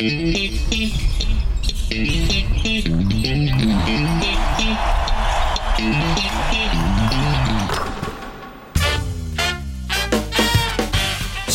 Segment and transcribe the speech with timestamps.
[0.00, 0.08] シー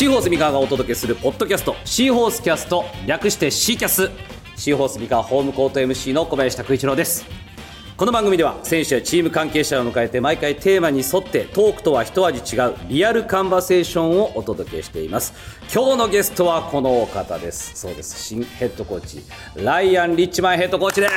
[0.08, 4.12] ホース三河がお届けするポッドキャストシーホースキャスト略してシーキャス。
[4.54, 7.45] シーホース三河ホームコート MC の小林拓一郎です。
[7.96, 15.32] この番組では選手やチーム関係者を迎えて毎回テーマに沿ってトークとは一味違うリアルカンバセーションをお届けしています
[15.72, 19.22] 今日のゲストはこのお方ですそうです新ヘッドコーチ
[19.64, 21.08] ライアン・リッチマンヘッドコーチで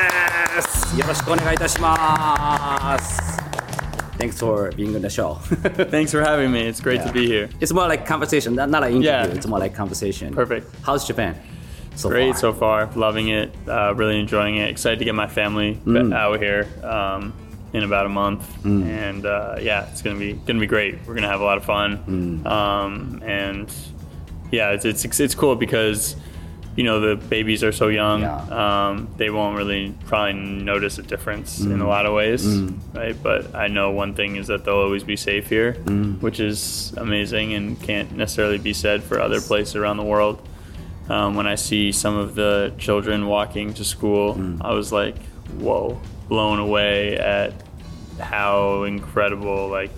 [0.61, 3.39] すよろしくお願いいたします
[4.17, 5.35] Thanks for being on the show.
[5.91, 6.67] Thanks for having me.
[6.67, 7.49] It's great to be here.
[7.61, 9.07] It's more like conversation, not, not an interview.
[9.07, 9.27] Yeah.
[9.27, 10.33] It's more like conversation.
[10.33, 10.67] Perfect.
[10.83, 11.39] How's Japan?
[11.99, 12.39] So Great far?
[12.39, 12.89] so far.
[12.95, 13.53] Loving it.
[13.67, 14.69] Uh, really enjoying it.
[14.69, 17.33] Excited to get my family ba- out here um,
[17.73, 18.65] in about a month.
[18.65, 20.95] And uh, yeah, it's gonna be gonna be great.
[21.05, 22.47] We're gonna have a lot of fun.
[22.47, 23.69] Um, and
[24.49, 26.15] yeah, it's, it's it's cool because
[26.77, 28.21] you know the babies are so young.
[28.21, 28.37] Yeah.
[28.91, 32.45] Um, they won't really probably notice a difference in a lot of ways,
[32.93, 33.21] right?
[33.21, 35.73] But I know one thing is that they'll always be safe here,
[36.21, 40.41] which is amazing and can't necessarily be said for other places around the world.
[41.09, 44.61] Um, when I see some of the children walking to school, mm.
[44.61, 45.17] I was like,
[45.59, 47.53] whoa, blown away at
[48.19, 49.91] how incredible, like,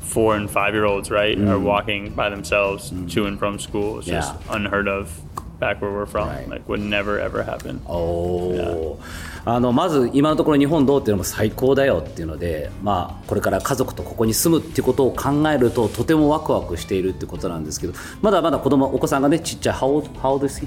[0.00, 1.62] four and five year olds, right, are mm.
[1.62, 3.10] walking by themselves mm.
[3.12, 3.98] to and from school.
[3.98, 5.20] It's just unheard of
[5.58, 6.28] back where we're from.
[6.28, 6.48] Right.
[6.48, 7.82] Like, would never, ever happen.
[7.86, 7.94] Oh.
[7.94, 20.66] おーあのまず今のところ日本どうっていうのも最高だよっていうので、まあ、これから家族とここに住むっていうことを考えるととてもワクワクしているってことなんですけどまだまだ子供お子さんがねちっちゃい How old, how old is he?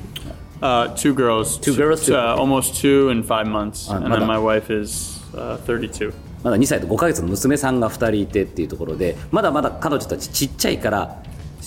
[0.61, 1.59] Uh, two girls.
[1.59, 3.89] Two girls, Uh, two- almost two and five months.
[3.91, 6.13] Uh, and then my wife is uh, 32.
[6.43, 11.17] まだ2歳と5ヶ月の娘さんが2人いてっていうところでまだまだ彼女たちちっちゃいから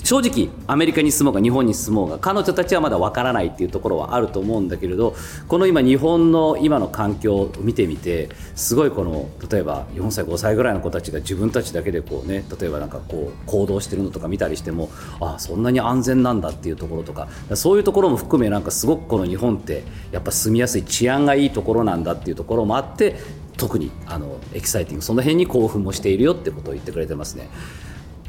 [0.02, 5.14] 正直アメリカに住もうが日本に住もうが彼女たちはまだわからないっていうところはあると思うんだけれど
[5.48, 14.90] この今日本の今の環境を見てみてすごいこの例えば4歳5歳ぐらいの子たちが自分たちだけでこうね例えばなんかこう行動してるのとか見たりしても
[15.20, 23.16] あそんなに安全なんだっていうところとかそういうところも含めなんかすごくこの日本ってやっぱ住みやすい治安がいいところなんだっていうところもあって
[23.56, 27.50] 特にあのエキサイティングその辺に興奮もしているよってことを言ってくれてますね。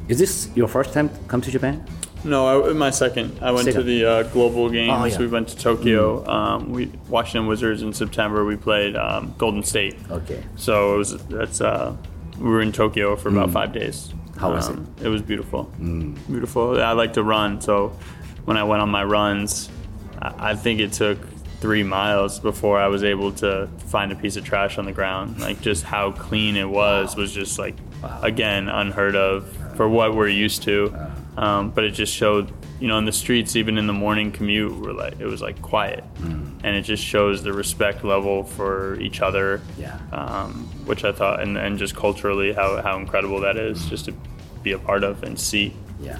[0.08, 1.86] Is this your first time come to Japan?
[2.24, 3.40] No, I, my second.
[3.42, 4.92] I went to the uh, global games.
[4.96, 5.18] Oh, yeah.
[5.18, 6.24] We went to Tokyo.
[6.28, 8.46] Um, we Washington Wizards in September.
[8.46, 9.96] We played um, Golden State.
[10.10, 10.44] Okay.
[10.56, 11.96] So it was that's uh,
[12.38, 14.10] we were in Tokyo for about five days.
[14.10, 14.38] Mm.
[14.38, 15.08] How was Um, it?
[15.08, 15.64] was beautiful.
[15.80, 16.80] Beautiful.
[16.82, 17.90] I like to run, so
[18.46, 19.70] when I went on my runs,
[20.22, 21.18] I, I think it took
[21.60, 25.40] three miles before I was able to find a piece of trash on the ground.
[25.40, 27.76] Like just how clean it was was just like
[28.24, 30.96] again unheard of for what we're used to.
[31.38, 34.76] Um, but it just showed, you know, in the streets, even in the morning commute,
[34.76, 39.22] we're like it was like quiet, and it just shows the respect level for each
[39.22, 39.98] other Yeah.
[40.12, 44.14] um, which I thought, and, and just culturally, how, how incredible that is just to
[44.62, 45.74] be a part of and see.
[46.02, 46.20] Yeah,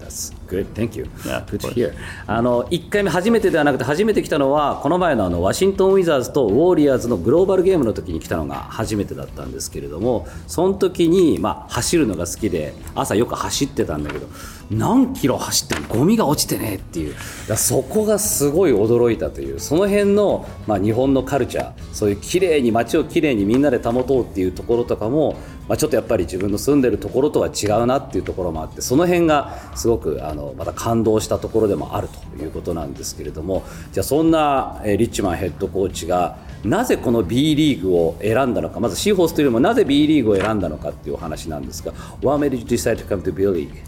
[0.00, 0.66] that's good.
[0.74, 1.08] Thank you.
[1.24, 1.94] Yeah, good to hear.
[2.26, 14.26] あの1回目初めてではなくて初めて来たのはこの前のあのワシントン・ウィザーズとウォーリアーズのグローバルゲームの時に来たのが初めてだったんですけれどもその時に、まあ、走るのが好きで朝よく走ってたんだけど
[14.70, 17.14] 何キロ走ってもゴミが落ちてねっていう
[17.56, 25.36] そこがすごい驚いたというその辺の、まあ、日本のカルチャーそういう綺麗に街を綺麗にみんなで保とうっていうところとかも、
[25.68, 43.82] まあ、ちょっとやっぱり自分の住んでるところとは違うなっていうところもあってその辺がすごくあのまた感動したところでもあるということなんですけれどもじゃあそんな、えーリッチマンヘッドコーチがなぜこの B リーグを選んだのかまずシーホースというよりもなぜ B リーグを選んだのかっていうお話なんですが Why made you decide to come to B League?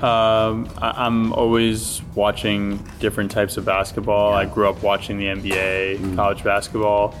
[0.00, 4.32] Um, I'm always watching different types of basketball.
[4.32, 7.14] I grew up watching the NBA, college basketball,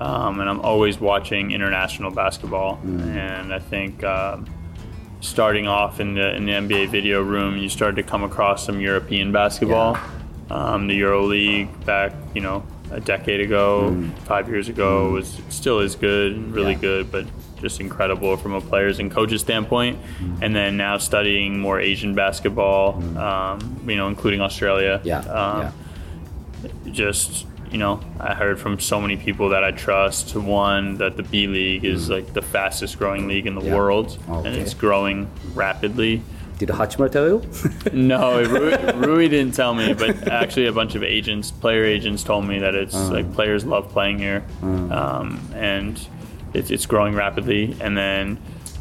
[0.00, 2.78] um, and I'm always watching international basketball.
[2.84, 4.44] And I think um,
[5.26, 8.80] starting off in the in the NBA video room, you started to come across some
[8.80, 9.98] European basketball.
[10.50, 13.96] Um, the Euro League back, you know, a decade ago,
[14.26, 16.78] five years ago was still is good, really Yeah.
[16.78, 17.26] good, but
[17.60, 19.98] just incredible from a players and coaches standpoint.
[20.40, 25.00] And then now studying more Asian basketball, um, you know, including Australia.
[25.02, 25.70] Yeah, Um, yeah.
[26.92, 30.34] Just you know, I heard from so many people that I trust.
[30.36, 33.66] One that the B League is like the fastest growing league in the Mm.
[33.66, 33.74] Yeah.
[33.76, 34.48] world, Okay.
[34.48, 36.22] and it's growing rapidly.
[36.58, 37.42] Did Hachimura tell you?
[37.92, 38.76] No, Rui,
[39.06, 42.74] Rui didn't tell me, but actually a bunch of agents, player agents, told me that
[42.74, 46.00] it's like players love playing here, um, and
[46.54, 47.76] it's, it's growing rapidly.
[47.80, 48.38] And then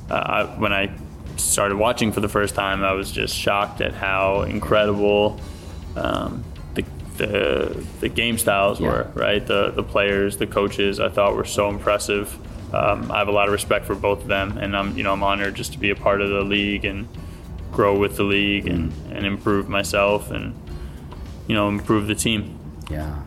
[0.10, 0.90] uh, I, when I
[1.36, 5.38] started watching for the first time, I was just shocked at how incredible
[5.98, 6.46] um,
[7.18, 8.88] the the game styles Yeah.
[8.90, 9.46] were right.
[9.46, 12.38] The the players, the coaches, I thought were so impressive.
[12.74, 15.14] Um, I have a lot of respect for both of them, and I'm you know
[15.14, 17.08] I'm honored just to be a part of the league and
[17.72, 20.54] grow with the league and, and improve myself and
[21.48, 22.60] you know improve the team.
[22.90, 23.25] い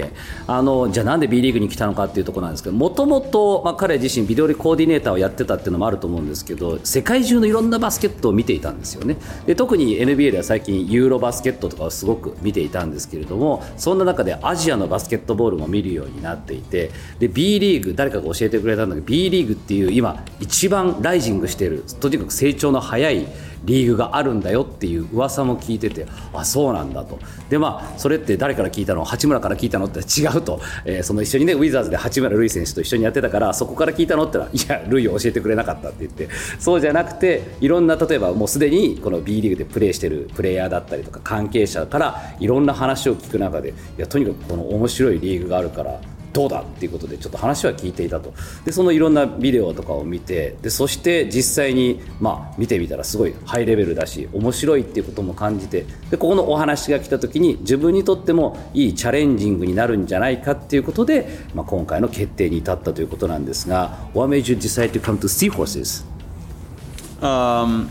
[0.00, 0.10] や OK
[0.46, 9.16] あのじゃあなんで B リーグに来たのかっていうところなんですけどもともと彼自身ビデオレコーディネーターをやってたっていうのもあると思うんですけど世界中のいろんなバスケットを見ていたんですよね。
[9.46, 23.26] で特に NBA では最近ユーロバスケットとかをすごく見ていたんですけれどもそんな中でアジアのバスケットボールも見るようになっていてで B リーグ誰かが教えてくれたんだけど B リーグっていう今一番ライジングしているとにかく成長の早い
[23.64, 27.18] リーグがあるんだよっていう噂も聞いててあそうなんだと。
[27.48, 29.04] でまあそれって誰から聞いたの？
[29.04, 36.28] 八村から聞いたのって違うと、えーその一緒にねウィザーズで八村塁選手と一緒にやってたからそこから聞いたのって言ったらいや塁を教えてくれなかったって言って。
[36.58, 46.00] そうじゃなくていろんな例えばもうすでにこの B リーグでプレーしてるプレイヤーだったりとか関係者からいろんな話を聞く中でいやとにかくこの面白いリーグがあるから
[46.34, 48.34] どうだっていうことでちょっと話は聞いていたと
[48.64, 66.04] でそのいろんなビデオとかを見てでそして実際に、まあ、見てみたらすごいハイレベルだし面白いっていうことも感じてでここのお話が来た時に自分にとってもいいチャレンジングになるんじゃないかっていうことで、まあ、今回の決定に至ったということなんですが What made you decide to come to Seahorses?
[67.22, 67.88] Um,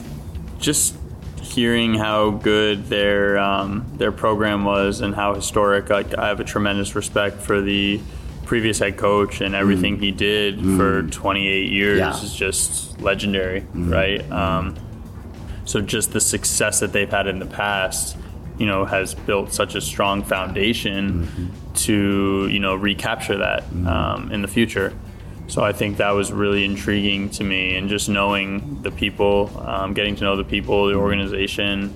[0.59, 0.95] just
[1.41, 5.89] hearing how good their um, their program was and how historic.
[5.89, 8.01] Like I have a tremendous respect for the
[8.45, 12.13] previous head coach and everything he did for 28 years Yeah.
[12.21, 14.29] is just legendary, right?
[14.31, 14.75] Um,
[15.65, 18.17] so just the success that they've had in the past,
[18.57, 24.41] you know, has built such a strong foundation to you know recapture that um, in
[24.41, 24.93] the future.
[25.47, 29.93] So I think that was really intriguing to me, and just knowing the people, um,
[29.93, 31.93] getting to know the people, the organization.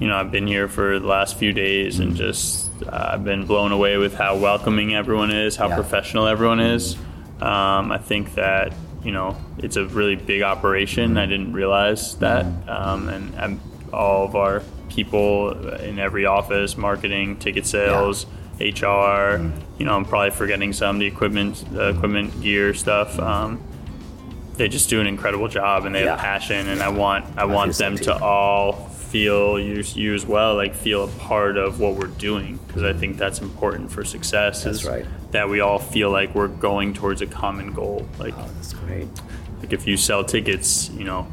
[0.00, 3.46] You know, I've been here for the last few days, and just uh, I've been
[3.46, 5.74] blown away with how welcoming everyone is, how Yeah.
[5.76, 6.96] professional everyone is.
[7.40, 8.72] Um, I think that
[9.04, 11.16] you know it's a really big operation.
[11.18, 13.60] I didn't realize that, um, and, and
[13.92, 18.26] all of our people in every office, marketing, ticket sales,
[18.60, 19.40] HR.
[19.78, 23.18] You know, I'm probably forgetting some the equipment, the equipment gear stuff.
[23.18, 23.60] Um,
[24.56, 26.10] they just do an incredible job, and they Yeah.
[26.10, 26.68] have passion.
[26.68, 31.04] And I want I want them to all feel you, you as well, like feel
[31.04, 34.64] a part of what we're doing, because I think that's important for success.
[34.64, 35.04] That's is right.
[35.32, 38.08] That we all feel like we're going towards a common goal.
[38.18, 39.08] Like Oh, that's great.
[39.60, 41.26] like if you sell tickets, you know,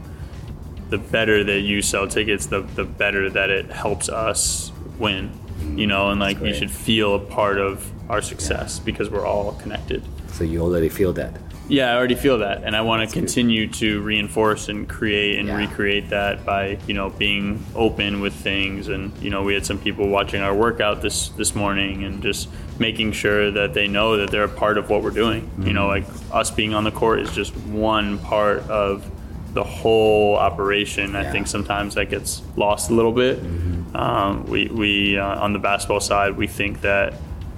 [0.90, 5.31] the better that you sell tickets, the the better that it helps us win.
[5.76, 9.54] You know, and like we should feel a part of our success because we're all
[9.54, 10.04] connected.
[10.31, 11.34] So you already feel that.
[11.69, 15.48] Yeah, I already feel that, and I want to continue to reinforce and create and
[15.48, 15.57] Yeah.
[15.57, 18.88] recreate that by you know being open with things.
[18.88, 22.50] And you know, we had some people watching our workout this this morning, and just
[22.80, 25.48] making sure that they know that they're a part of what we're doing.
[25.63, 29.06] You know, like us being on the court is just one part of
[29.54, 31.16] the whole operation.
[31.16, 33.39] I think sometimes that gets lost a little bit.
[33.94, 37.13] Um, we we uh, on the basketball side, we think that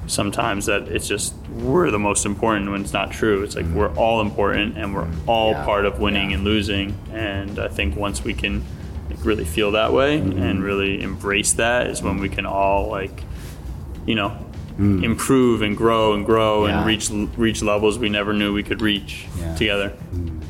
[0.08, 3.44] sometimes that it's just we're the most important when it's not true.
[3.44, 5.66] It's like we're all important and we're all Yeah.
[5.66, 6.38] part of winning Yeah.
[6.38, 6.96] and losing.
[7.14, 8.64] And I think once we can
[9.10, 10.42] like, really feel that way mm-hmm.
[10.42, 13.24] and really embrace that is when we can all like,
[14.06, 14.38] you know,
[14.80, 15.04] mm.
[15.04, 16.80] improve and grow and grow Yeah.
[16.80, 19.94] and reach reach levels we never knew we could reach together.
[20.14, 20.42] Mm.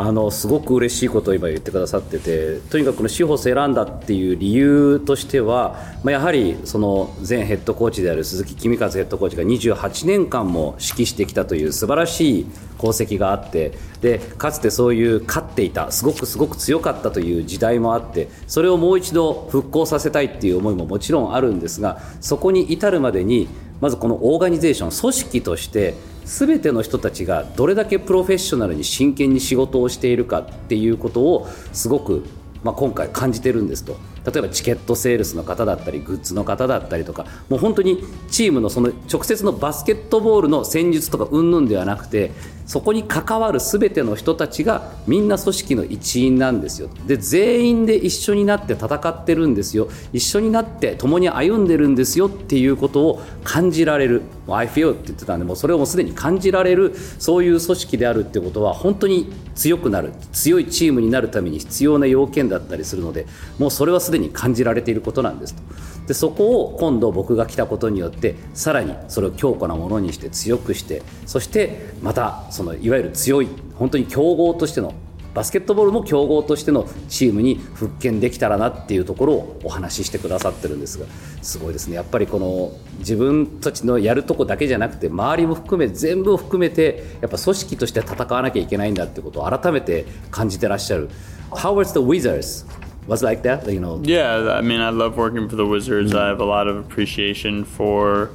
[0.00, 12.46] あのすごく嬉しいことを今言ってくださっててとにかくこのシホス選んだっていう理由としては、まあ、やはりその前ヘッドコーチである鈴木公和ヘッドコーチが28年間も指揮してきたという素晴らしい
[12.78, 23.48] 功績があってでかつてそういう勝っていたすごくすごく強かったという時代もあってそれをもう一度復興させたいっていう思いももちろんあるんですがそこに至るまでに
[23.80, 32.24] まずこのオーガニゼーション組織として全ての人たちがどれだけプロフェッショナルに真剣に仕事をしているかっていうことをすごく、
[32.62, 33.96] まあ、今回感じてるんですと。
[34.24, 42.30] 例えばチケットセールスの方だったりグッズの方だったりとかもう本当にチームのその直接のバスケットボールの戦術とか云々ではなくて
[42.70, 46.88] そこに関わる全ての人たちがみんな組織の一員なんですよ。
[47.04, 49.88] で全員で一緒になって戦ってるんですよ。
[50.12, 54.22] 一緒になって共に歩んでるんですよっていうことを感じられる。
[54.46, 63.26] もう I feel って言ってたんでもうそれをもうすでに感じられるそういう組織であるってことは本当に強くなる強いチームになるために必要な要件だったりするので
[63.58, 65.62] もうそれはすでに感じられていることなんですと。
[66.08, 74.92] でそこを今度僕が来たことによってさらにそれを強固なものにして強くしてそしてまたそのいわゆる強い本当に強豪としての
[75.32, 81.06] バスケットボールも強豪としてのチームに復権できたらなっていうところをお話ししてくださってるんですが
[81.42, 81.94] すごいですね。
[81.94, 91.08] やっぱりこの自分たちのやるとこだけじゃなくて周りも含め全部を含めてやっぱ組織として戦わなきゃいけないんだってことを改めて感じてらっしゃる。
[91.52, 92.79] How was the Wizards?
[93.10, 93.68] Was like that?
[93.68, 94.00] You know?
[94.04, 96.14] Yeah, I mean, I love working for the Wizards.
[96.14, 98.30] I have a lot of appreciation for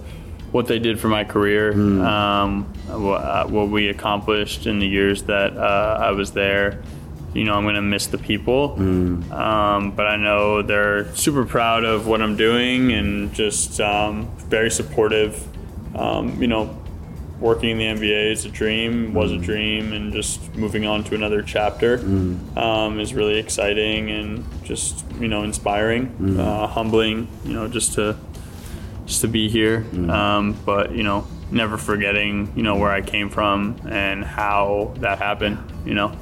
[0.52, 2.04] what they did for my career, mm.
[2.06, 6.82] um, what, uh, what, we accomplished in the years that uh, I was there.
[7.34, 9.32] You know, I'm going to miss the people, mm.
[9.32, 14.72] um, but I know they're super proud of what I'm doing and just um, very
[14.72, 15.42] supportive.
[15.96, 16.78] Um, you know,
[17.40, 19.44] working in the NBA is a dream, was a mm.
[19.44, 22.58] dream, and just moving on to another chapter mm.
[22.58, 26.40] um, is really exciting and just you know inspiring, mm.
[26.40, 27.28] uh, humbling.
[27.44, 28.18] You know, just to
[29.06, 29.82] just to be here.
[29.82, 30.10] Mm.
[30.10, 35.20] Um, but you know, never forgetting you know where I came from and how that
[35.20, 35.60] happened.
[35.86, 36.18] You know.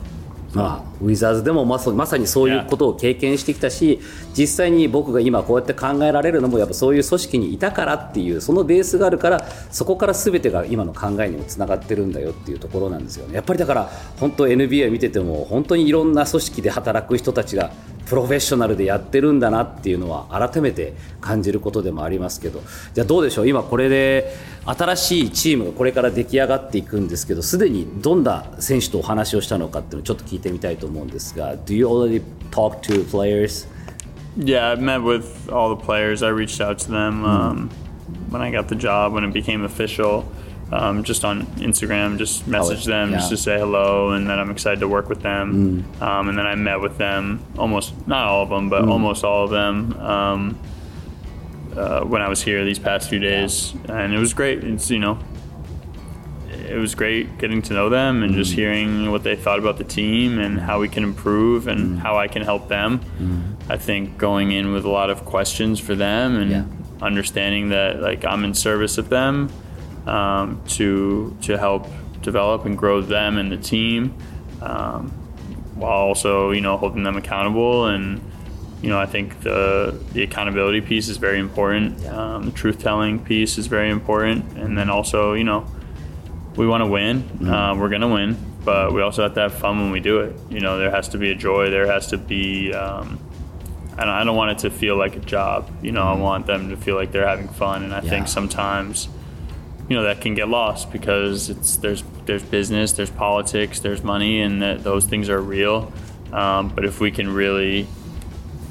[0.53, 3.99] まあ、ウィザーズでもまさにそういうことを経験してきたし
[4.37, 13.33] 実際に僕が今こうやって考えられるのもやっぱそういう組織にいたからっていうそのベースがあるからそこから全てが今の考えにもつながってるんだよっていうところなんですよね。
[13.33, 17.71] やっぱりだから本当 NBA 見てても本当にいろんな組織で働く人たちが
[18.05, 22.61] プロフェッショナルでやってるんだなっていうのは改めて感じることでもありますけど
[22.93, 23.47] じゃあどうでしょう？
[23.47, 33.67] 今これで新しいチームがこれから出来上がっていくんですけどすでにどんな選手とお話をしたのかっていうのをちょっと聞いてみたいと思うんですが Do you already talk to players?
[34.37, 36.23] Yeah, I've met with all the players.
[36.23, 37.69] I reached out to them um,
[38.31, 40.23] when I got the job, when it became official.
[40.73, 43.17] Um, just on Instagram, just message them yeah.
[43.17, 45.83] just to say hello and that I'm excited to work with them.
[45.83, 46.01] Mm.
[46.01, 48.89] Um, and then I met with them, almost not all of them, but mm.
[48.89, 49.93] almost all of them.
[49.99, 50.59] Um,
[51.75, 53.99] uh, when I was here these past few days, yeah.
[53.99, 54.63] and it was great.
[54.63, 55.17] It's you know,
[56.49, 58.35] it was great getting to know them and mm.
[58.35, 61.99] just hearing what they thought about the team and how we can improve and mm.
[61.99, 62.99] how I can help them.
[63.19, 63.71] Mm.
[63.71, 66.65] I think going in with a lot of questions for them and yeah.
[67.01, 69.49] understanding that like I'm in service of them
[70.05, 71.87] um, to to help
[72.21, 74.15] develop and grow them and the team,
[74.61, 75.09] um,
[75.75, 77.87] while also you know holding them accountable.
[77.87, 78.21] And
[78.81, 82.05] you know I think the the accountability piece is very important.
[82.07, 85.65] Um, the truth telling piece is very important, and then also you know
[86.55, 87.23] we want to win.
[87.23, 87.49] Mm-hmm.
[87.49, 90.35] Uh, we're gonna win, but we also have to have fun when we do it.
[90.49, 91.69] You know there has to be a joy.
[91.69, 93.19] There has to be um,
[93.97, 95.69] I don't, I don't, want it to feel like a job.
[95.83, 96.21] You know, I mm-hmm.
[96.21, 97.83] want them to feel like they're having fun.
[97.83, 98.09] And I yeah.
[98.09, 99.07] think sometimes
[99.89, 104.41] you know that can get lost because it's there's there's business, there's politics, there's money,
[104.41, 105.91] and that those things are real.
[106.31, 107.87] Um, but if we can really,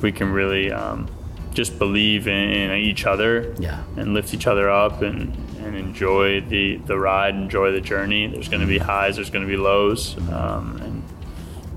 [0.00, 1.08] we can really um,
[1.54, 3.82] just believe in, in, each other yeah.
[3.96, 8.26] and lift each other up and, and enjoy the, the ride, enjoy the journey.
[8.26, 11.02] There's going to be highs, there's going to be lows, um, and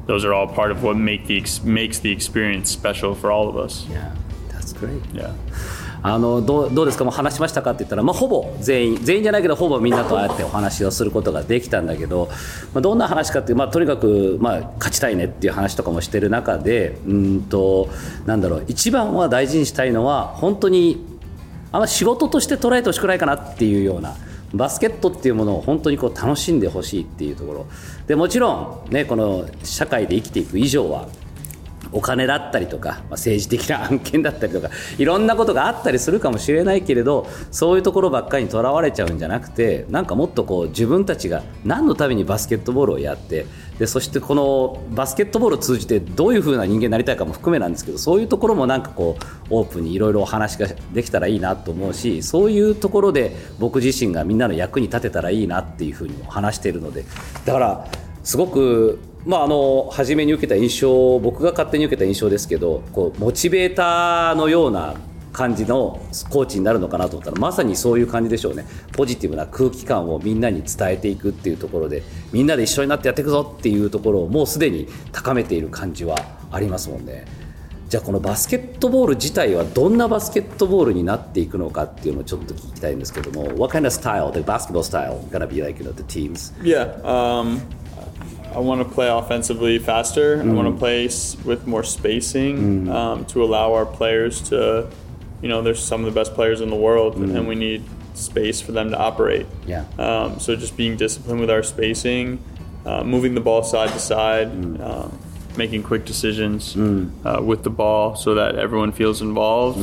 [0.08, 3.58] those are all part of what make the makes the experience special for all of
[3.58, 3.86] us.
[3.88, 4.16] Yeah,
[4.50, 5.02] that's great.
[5.14, 5.34] Yeah.
[6.08, 7.04] あのどうどうですか？
[7.04, 7.72] もう話しましたか？
[7.72, 12.30] って言ったら、まあ、ほぼ全員全員じゃないけどほぼみんなとああやってお話をすることができたんだけど、
[12.76, 17.90] まあ、どんな話かっていう、まあ、とにかく、まあ、勝ちたいねっていう話とかもしてる中でうんと
[18.28, 21.04] なんだろう一番は大事にしたいのは本当に
[21.72, 24.16] あんま仕事として捉えてほしくないかなっていうような。
[24.54, 27.66] バスケットっていうものを本当にこう楽しんでほしいっていうところ
[28.08, 31.10] でもちろん、ね、この社会で生きていく以上は
[31.92, 43.46] お金だったりとか、まあ、政治的な案件だったりとかいろんなことがあったりするかもしれないけれどそういうところばっかりにとらわれちゃうんじゃなくてなんかもっとこう自分たちが何のためにバスケットボールをやって
[43.80, 57.06] でそしてこのバスケットボールを通じてどういう風な人間になりたいかも含めなんですけどそういうところもなんかこうオープンにいろいろお話ができたらいいなと思うしそういうところで僕自身がみんなの役に立てたらいいなっていうふうにも話しているので
[57.46, 57.88] だから
[58.24, 64.96] すごくまあ、あの初めに受けた印象僕が勝手に受けた印象ですけどこうモチベーターのような
[65.34, 76.16] 感じのコーチになるのかなと思ったらまさにそういう感じでしょうねポジティブな空気感をみんなに伝えていくっていうところでみんなで一緒になってやっていくぞっていうところをもうすでに高めている感じは
[76.52, 77.26] ありますもんね。
[77.90, 86.52] じゃあこのバスケットボール自体はどんなバスケットボールになっていくのかっていうのをちょっと聞きたいんですけども What kind of style, the basketball style gonna be like, you know, the teams?
[86.64, 87.62] Yeah, um,
[88.56, 90.38] I want to play offensively faster.
[90.38, 90.52] Mm.
[90.52, 91.04] I want to play
[91.44, 92.90] with more spacing mm.
[92.90, 94.90] um, to allow our players to,
[95.42, 97.36] you know, there's some of the best players in the world, mm.
[97.36, 97.84] and we need
[98.14, 99.46] space for them to operate.
[99.68, 99.84] Yeah.
[100.00, 102.40] Um, so just being disciplined with our spacing,
[102.86, 104.80] uh, moving the ball side to side, mm.
[104.80, 105.20] um,
[105.58, 107.12] making quick decisions mm.
[107.26, 109.80] uh, with the ball, so that everyone feels involved.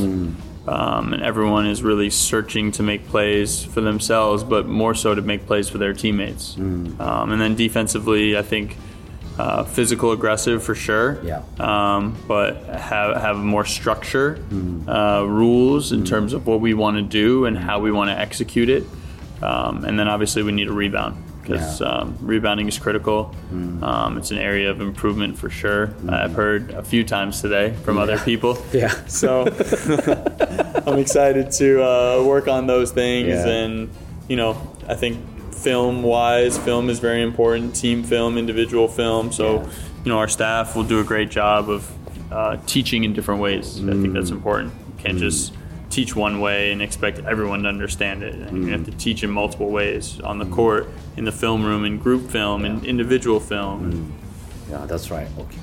[0.65, 5.13] Mm um, and everyone is really searching to make plays for themselves, but more so
[5.13, 6.55] to make plays for their teammates.
[6.55, 6.99] Mm.
[6.99, 8.77] Um, and then defensively, I think
[9.37, 11.19] uh, physical aggressive for sure.
[11.23, 11.41] Yeah.
[11.59, 14.43] Um, but have have more structure,
[14.87, 18.17] uh, rules in terms of what we want to do and how we want to
[18.17, 18.83] execute it.
[19.41, 21.87] Um, and then obviously we need a rebound because Yeah.
[21.87, 23.35] um, rebounding is critical.
[23.51, 25.93] Um, it's an area of improvement for sure.
[26.09, 28.57] I've heard a few times today from other people.
[28.73, 28.93] Yeah.
[29.07, 29.45] So
[30.87, 33.27] I'm excited to uh, work on those things.
[33.29, 33.47] Yeah.
[33.47, 33.89] And,
[34.27, 34.55] you know,
[34.87, 35.17] I think
[35.53, 39.31] film wise, film is very important team film, individual film.
[39.31, 39.69] So, Yeah.
[40.05, 41.89] you know, our staff will do a great job of
[42.31, 43.79] uh, teaching in different ways.
[43.83, 44.73] I think that's important.
[44.97, 45.53] You can't just
[45.93, 48.33] teach one way and expect everyone to understand it.
[48.51, 51.99] You have to teach in multiple ways on the court, in the film room, in
[51.99, 54.11] group film, in individual film.
[54.69, 55.27] Yeah, that's right.
[55.37, 55.59] Okay.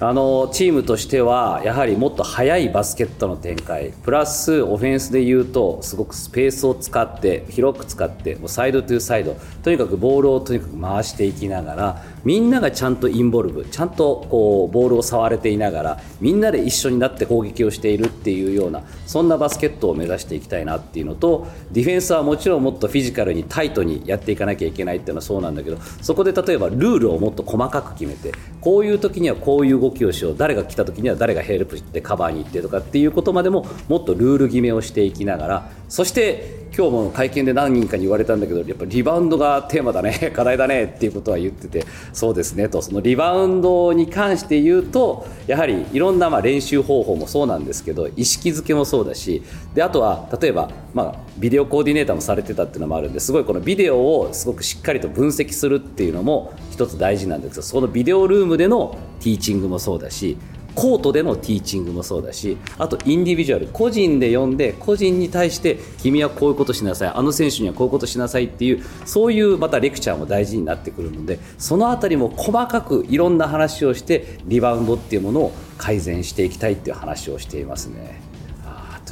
[0.00, 42.82] あのチームとしてはやはりもっと速いバスケットの展開プラスオフェンスでいうとすごくスペースを使って広く使ってもうサイドトゥーサイドとにかくボールをとにかく回していきながらみんながちゃんとインボルブちゃんとこうボールを触れていながらみんなで一緒になって攻撃をしているっていうようなそんなバスケットを目指していきたいなっていうのとディフェンスはもちろんもっとフィジカルにタイトにやっていかなきゃいけないっていうのはそうなんだけどそこで例えばルールをもっと細かく決めてこういう時にはこういう動きをしよう誰が来た時には誰がヘルプしてカバーに行ってとかっていうことまでももっとルール決めをしていきながらそして今日も会見で何人かに言われたんだけどやっぱリバウンドがテーマだね 課題だねっていうことは言っててそうですねと。
[42.82, 49.42] そのリバウンドに関して言うとやはりいろんなまあ練習方法もそうなんですけど意識づけもそうだし
[49.74, 60.36] であとは例えばまビデオコーディネーターもされてたっていうのもあるんですごいこのビデオをすごくしっかりと分析するっていうのも一つ大事なんですけどそのビデオルームでのティーチングもそうだし
[60.74, 78.34] コートでのティーチングもそうだしあとインディビジュアル個人で呼んで個人に対して君はこういうことしなさいあの選手にはこういうことしなさいっていうそういうまたレクチャーも大事になってくるのでそのあたりも細かくいろんな話をしてリバウンドっていうものを改善していきたいっていう話をしていますね。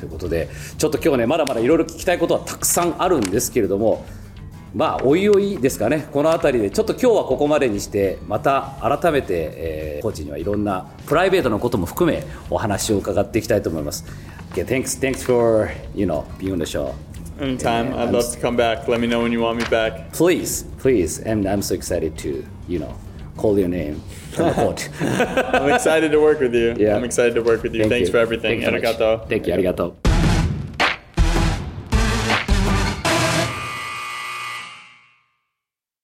[0.02, 4.04] ということでちょっと今日ねまだまだいろいろ聞きたいことはたくさんあるんですけれども
[4.74, 14.04] まあおいおいですかねこの辺りでちょっと今日はここまでにしてまた改めて、えーコーチにはいろんなプライベートのことも含めお話を伺っていきたいと思います。
[14.52, 16.92] Okay, thanks, thanks for you know being on the show.
[17.38, 17.94] Anytime.
[17.94, 18.88] I'd love to come back.
[18.88, 20.12] Let me know when you want me back.
[20.12, 22.92] Please, please, and I'm so excited to you know
[23.36, 24.02] call your name.
[24.36, 26.74] I'm excited to work with you.
[26.76, 26.96] Yeah.
[26.96, 27.82] I'm excited to work with you.
[27.82, 28.12] Thank Thanks you.
[28.12, 28.60] for everything.
[28.60, 28.80] Thank you.
[28.80, 29.28] Arigato.
[29.28, 29.54] Thank you.
[29.54, 30.11] ありがとう。